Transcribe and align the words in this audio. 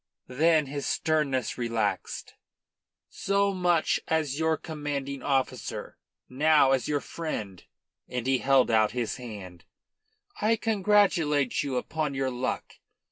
Then 0.25 0.65
his 0.65 0.87
sternness 0.87 1.59
relaxed. 1.59 2.33
"So 3.07 3.53
much 3.53 3.99
as 4.07 4.39
your 4.39 4.57
commanding 4.57 5.21
officer. 5.21 5.95
Now 6.27 6.71
as 6.71 6.87
your 6.87 7.01
friend," 7.01 7.63
and 8.07 8.25
he 8.25 8.39
held 8.39 8.71
out 8.71 8.93
his 8.93 9.17
hand, 9.17 9.65
"I 10.41 10.55
congratulate 10.55 11.61
you 11.61 11.75
upon 11.77 12.15
your 12.15 12.31
luck. 12.31 12.79